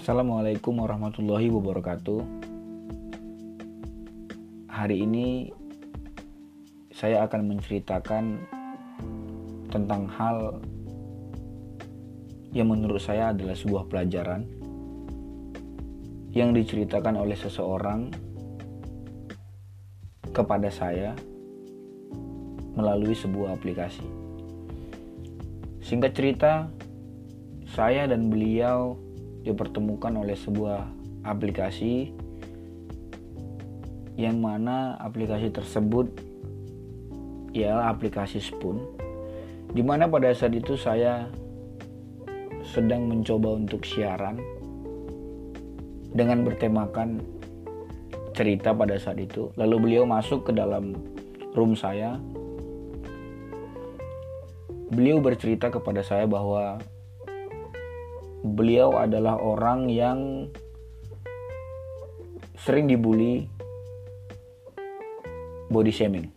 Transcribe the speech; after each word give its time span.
Assalamualaikum 0.00 0.80
warahmatullahi 0.80 1.52
wabarakatuh. 1.52 2.24
Hari 4.72 4.96
ini 4.96 5.52
saya 6.88 7.28
akan 7.28 7.52
menceritakan 7.52 8.40
tentang 9.68 10.08
hal 10.08 10.64
yang 12.56 12.72
menurut 12.72 12.96
saya 12.96 13.36
adalah 13.36 13.52
sebuah 13.52 13.92
pelajaran 13.92 14.48
yang 16.32 16.56
diceritakan 16.56 17.20
oleh 17.20 17.36
seseorang 17.36 18.08
kepada 20.32 20.72
saya 20.72 21.12
melalui 22.72 23.12
sebuah 23.12 23.52
aplikasi. 23.52 24.08
Singkat 25.84 26.12
cerita, 26.16 26.72
saya 27.68 28.08
dan 28.08 28.32
beliau 28.32 29.09
dipertemukan 29.46 30.12
oleh 30.20 30.36
sebuah 30.36 30.84
aplikasi 31.24 32.12
yang 34.20 34.40
mana 34.40 35.00
aplikasi 35.00 35.48
tersebut 35.48 36.12
ialah 37.56 37.90
aplikasi 37.90 38.38
Spoon 38.38 38.84
di 39.70 39.80
mana 39.80 40.10
pada 40.10 40.34
saat 40.34 40.52
itu 40.52 40.74
saya 40.74 41.30
sedang 42.66 43.08
mencoba 43.08 43.56
untuk 43.56 43.86
siaran 43.86 44.38
dengan 46.10 46.42
bertemakan 46.42 47.22
cerita 48.34 48.74
pada 48.74 48.98
saat 48.98 49.18
itu. 49.18 49.50
Lalu 49.58 49.76
beliau 49.90 50.04
masuk 50.06 50.50
ke 50.50 50.52
dalam 50.54 50.94
room 51.54 51.74
saya. 51.74 52.18
Beliau 54.90 55.22
bercerita 55.22 55.70
kepada 55.70 56.02
saya 56.02 56.26
bahwa 56.26 56.82
beliau 58.40 58.96
adalah 58.96 59.36
orang 59.36 59.92
yang 59.92 60.48
sering 62.56 62.88
dibully 62.88 63.48
body 65.68 65.92
shaming. 65.92 66.28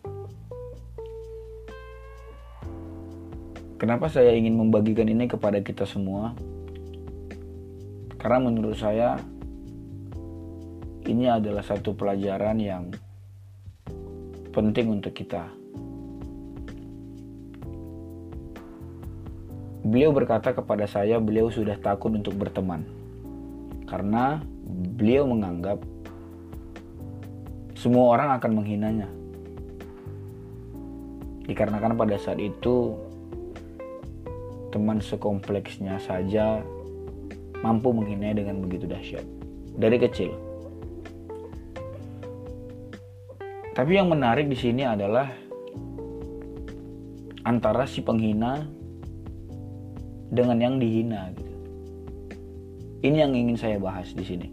Kenapa 3.79 4.07
saya 4.07 4.31
ingin 4.31 4.55
membagikan 4.55 5.11
ini 5.11 5.27
kepada 5.27 5.59
kita 5.59 5.83
semua? 5.83 6.31
Karena 8.15 8.39
menurut 8.47 8.79
saya 8.79 9.19
ini 11.03 11.27
adalah 11.27 11.59
satu 11.59 11.91
pelajaran 11.91 12.63
yang 12.63 12.87
penting 14.55 14.87
untuk 14.87 15.11
kita 15.11 15.62
Beliau 19.93 20.09
berkata 20.09 20.57
kepada 20.57 20.89
saya, 20.89 21.21
beliau 21.21 21.53
sudah 21.53 21.77
takut 21.77 22.09
untuk 22.09 22.33
berteman 22.33 22.81
karena 23.85 24.41
beliau 24.97 25.29
menganggap 25.29 25.77
semua 27.77 28.17
orang 28.17 28.33
akan 28.41 28.51
menghinanya. 28.57 29.05
Dikarenakan 31.45 31.93
pada 31.93 32.17
saat 32.17 32.41
itu 32.41 32.97
teman 34.73 34.97
sekompleksnya 34.97 36.01
saja 36.01 36.65
mampu 37.61 37.93
menghinanya 37.93 38.41
dengan 38.41 38.65
begitu 38.65 38.89
dahsyat 38.89 39.21
dari 39.77 40.01
kecil. 40.01 40.33
Tapi 43.77 43.93
yang 43.93 44.09
menarik 44.09 44.49
di 44.49 44.57
sini 44.57 44.89
adalah 44.89 45.29
antara 47.45 47.85
si 47.85 48.01
penghina 48.01 48.65
dengan 50.33 50.57
yang 50.57 50.75
dihina 50.81 51.29
gitu. 51.37 51.53
Ini 53.05 53.17
yang 53.29 53.37
ingin 53.37 53.57
saya 53.59 53.77
bahas 53.77 54.09
di 54.17 54.25
sini. 54.25 54.47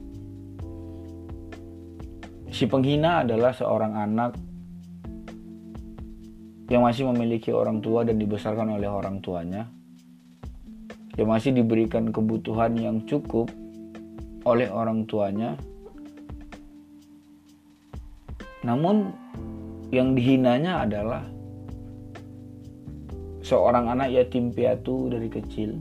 Si 2.50 2.68
penghina 2.68 3.24
adalah 3.24 3.56
seorang 3.56 3.94
anak 3.96 4.36
yang 6.68 6.84
masih 6.84 7.08
memiliki 7.08 7.54
orang 7.54 7.80
tua 7.80 8.04
dan 8.04 8.20
dibesarkan 8.20 8.76
oleh 8.76 8.90
orang 8.90 9.22
tuanya. 9.24 9.64
Yang 11.14 11.28
masih 11.30 11.50
diberikan 11.56 12.12
kebutuhan 12.12 12.76
yang 12.76 13.02
cukup 13.06 13.48
oleh 14.44 14.68
orang 14.68 15.06
tuanya. 15.06 15.54
Namun 18.66 19.14
yang 19.94 20.12
dihinanya 20.12 20.84
adalah 20.84 21.22
seorang 23.50 23.90
anak 23.90 24.14
yatim 24.14 24.54
piatu 24.54 25.10
dari 25.10 25.26
kecil 25.26 25.74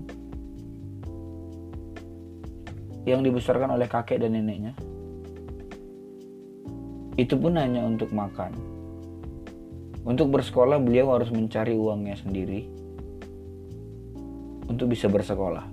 yang 3.06 3.22
dibesarkan 3.22 3.78
oleh 3.78 3.86
kakek 3.86 4.18
dan 4.26 4.34
neneknya. 4.34 4.74
Itu 7.14 7.38
pun 7.38 7.62
hanya 7.62 7.86
untuk 7.86 8.10
makan. 8.10 8.58
Untuk 10.02 10.34
bersekolah 10.34 10.82
beliau 10.82 11.14
harus 11.14 11.30
mencari 11.30 11.78
uangnya 11.78 12.18
sendiri 12.18 12.66
untuk 14.66 14.90
bisa 14.90 15.06
bersekolah. 15.06 15.70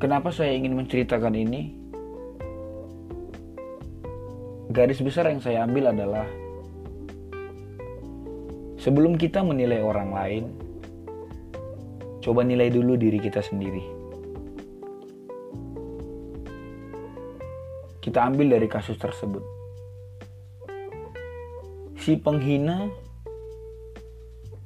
Kenapa 0.00 0.32
saya 0.32 0.56
ingin 0.56 0.72
menceritakan 0.72 1.36
ini? 1.36 1.62
Garis 4.72 5.00
besar 5.00 5.32
yang 5.32 5.40
saya 5.40 5.64
ambil 5.64 5.88
adalah 5.88 6.45
Sebelum 8.86 9.18
kita 9.18 9.42
menilai 9.42 9.82
orang 9.82 10.14
lain, 10.14 10.44
coba 12.22 12.46
nilai 12.46 12.70
dulu 12.70 12.94
diri 12.94 13.18
kita 13.18 13.42
sendiri. 13.42 13.82
Kita 17.98 18.30
ambil 18.30 18.54
dari 18.54 18.70
kasus 18.70 18.94
tersebut. 18.94 19.42
Si 21.98 22.14
penghina 22.14 22.86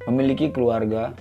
memiliki 0.04 0.52
keluarga. 0.52 1.16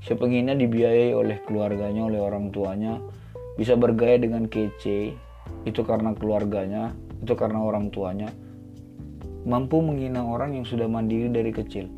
Si 0.00 0.16
penghina 0.16 0.56
dibiayai 0.56 1.12
oleh 1.12 1.44
keluarganya, 1.44 2.08
oleh 2.08 2.24
orang 2.24 2.48
tuanya, 2.48 3.04
bisa 3.60 3.76
bergaya 3.76 4.16
dengan 4.16 4.48
kece. 4.48 5.12
Itu 5.68 5.84
karena 5.84 6.16
keluarganya, 6.16 6.96
itu 7.20 7.36
karena 7.36 7.60
orang 7.60 7.92
tuanya 7.92 8.32
mampu 9.42 9.82
menghina 9.82 10.22
orang 10.22 10.54
yang 10.54 10.66
sudah 10.66 10.86
mandiri 10.86 11.26
dari 11.30 11.50
kecil. 11.50 11.90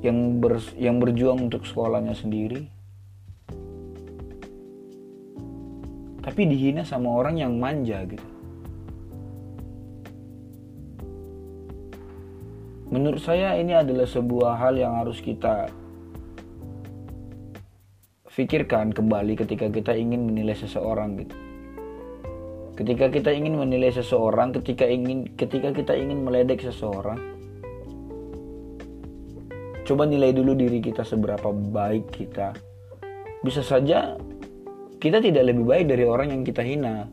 Yang 0.00 0.18
ber, 0.40 0.52
yang 0.76 0.96
berjuang 1.00 1.48
untuk 1.48 1.64
sekolahnya 1.64 2.16
sendiri. 2.16 2.68
Tapi 6.20 6.40
dihina 6.44 6.84
sama 6.84 7.12
orang 7.12 7.40
yang 7.40 7.56
manja 7.56 8.04
gitu. 8.04 8.28
Menurut 12.90 13.22
saya 13.22 13.54
ini 13.56 13.72
adalah 13.72 14.04
sebuah 14.04 14.58
hal 14.58 14.74
yang 14.76 14.98
harus 14.98 15.22
kita 15.22 15.70
pikirkan 18.40 18.88
kembali 18.96 19.36
ketika 19.36 19.68
kita 19.68 19.92
ingin 19.92 20.24
menilai 20.24 20.56
seseorang 20.56 21.20
gitu 21.20 21.36
Ketika 22.80 23.12
kita 23.12 23.28
ingin 23.36 23.60
menilai 23.60 23.92
seseorang, 23.92 24.56
ketika 24.56 24.88
ingin 24.88 25.28
ketika 25.36 25.68
kita 25.68 25.92
ingin 25.92 26.24
meledek 26.24 26.64
seseorang, 26.64 27.20
coba 29.84 30.08
nilai 30.08 30.32
dulu 30.32 30.56
diri 30.56 30.80
kita 30.80 31.04
seberapa 31.04 31.52
baik 31.52 32.08
kita. 32.08 32.56
Bisa 33.44 33.60
saja 33.60 34.16
kita 34.96 35.20
tidak 35.20 35.52
lebih 35.52 35.68
baik 35.68 35.92
dari 35.92 36.08
orang 36.08 36.32
yang 36.32 36.40
kita 36.40 36.64
hina. 36.64 37.04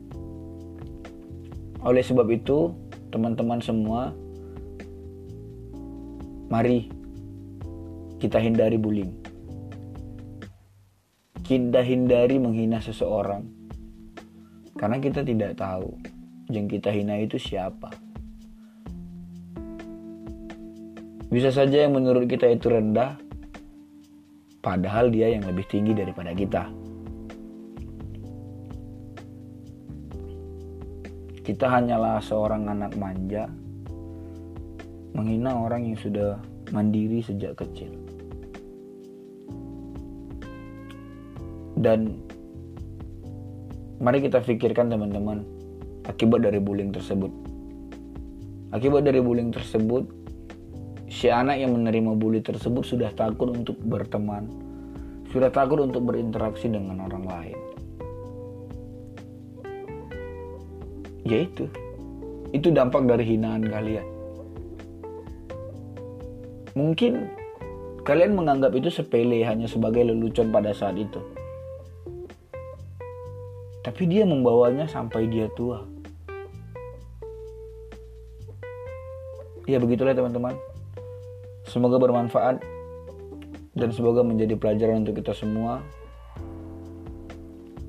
Oleh 1.83 1.99
sebab 1.99 2.31
itu, 2.31 2.71
teman-teman 3.11 3.59
semua, 3.59 4.15
mari 6.47 6.87
kita 8.23 8.39
hindari 8.39 8.79
bullying. 8.79 9.11
Kita 11.43 11.83
hindari 11.83 12.39
menghina 12.39 12.79
seseorang 12.79 13.56
karena 14.77 15.01
kita 15.01 15.25
tidak 15.25 15.57
tahu 15.57 15.89
yang 16.53 16.69
kita 16.69 16.93
hina 16.93 17.19
itu 17.19 17.35
siapa. 17.35 17.89
Bisa 21.27 21.51
saja 21.51 21.83
yang 21.83 21.97
menurut 21.97 22.23
kita 22.29 22.47
itu 22.47 22.71
rendah, 22.71 23.19
padahal 24.63 25.11
dia 25.11 25.27
yang 25.33 25.43
lebih 25.43 25.67
tinggi 25.67 25.91
daripada 25.91 26.31
kita. 26.31 26.71
Kita 31.43 31.67
hanyalah 31.67 32.23
seorang 32.23 32.71
anak 32.71 32.95
manja, 32.95 33.47
menghina 35.15 35.51
orang 35.51 35.91
yang 35.91 35.99
sudah 35.99 36.39
mandiri 36.71 37.19
sejak 37.19 37.59
kecil. 37.59 37.91
Dan 41.77 42.26
Mari 43.97 44.21
kita 44.21 44.45
pikirkan 44.45 44.93
teman-teman 44.93 45.41
akibat 46.05 46.45
dari 46.45 46.61
bullying 46.61 46.93
tersebut. 46.93 47.33
Akibat 48.69 49.09
dari 49.09 49.17
bullying 49.17 49.49
tersebut, 49.49 50.05
si 51.09 51.33
anak 51.33 51.57
yang 51.57 51.73
menerima 51.73 52.13
bully 52.13 52.45
tersebut 52.45 52.85
sudah 52.85 53.09
takut 53.17 53.49
untuk 53.49 53.73
berteman, 53.81 54.53
sudah 55.33 55.49
takut 55.49 55.81
untuk 55.81 56.05
berinteraksi 56.05 56.69
dengan 56.69 57.09
orang 57.09 57.25
lain. 57.25 57.59
Ya 61.25 61.43
itu, 61.43 61.65
itu 62.53 62.69
dampak 62.69 63.01
dari 63.09 63.25
hinaan 63.25 63.65
kalian. 63.65 64.07
Mungkin 66.77 67.33
kalian 68.05 68.37
menganggap 68.37 68.77
itu 68.77 68.93
sepele 68.93 69.41
hanya 69.41 69.65
sebagai 69.65 70.05
lelucon 70.05 70.53
pada 70.53 70.69
saat 70.69 71.01
itu. 71.01 71.36
Tapi 73.87 74.03
dia 74.03 74.27
membawanya 74.27 74.83
sampai 74.83 75.31
dia 75.31 75.47
tua. 75.55 75.87
Ya 79.63 79.79
begitulah 79.79 80.11
teman-teman. 80.11 80.59
Semoga 81.63 81.95
bermanfaat 81.95 82.59
dan 83.79 83.89
semoga 83.95 84.27
menjadi 84.27 84.59
pelajaran 84.59 85.07
untuk 85.07 85.23
kita 85.23 85.31
semua. 85.31 85.79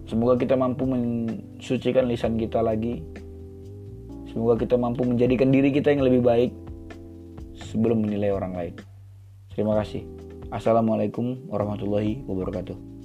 Semoga 0.06 0.38
kita 0.38 0.54
mampu 0.54 0.86
mensucikan 0.86 2.06
lisan 2.06 2.38
kita 2.38 2.62
lagi. 2.62 3.02
Semoga 4.30 4.54
kita 4.54 4.78
mampu 4.78 5.02
menjadikan 5.02 5.50
diri 5.50 5.74
kita 5.74 5.90
yang 5.90 6.06
lebih 6.06 6.22
baik 6.22 6.54
sebelum 7.58 8.06
menilai 8.06 8.30
orang 8.30 8.54
lain. 8.54 8.74
Terima 9.50 9.74
kasih. 9.82 10.06
Assalamualaikum 10.54 11.50
warahmatullahi 11.50 12.22
wabarakatuh. 12.22 12.97